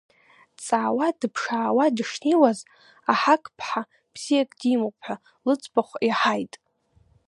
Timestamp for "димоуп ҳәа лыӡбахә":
4.59-5.95